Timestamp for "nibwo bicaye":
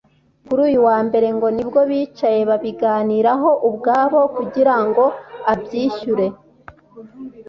1.55-2.39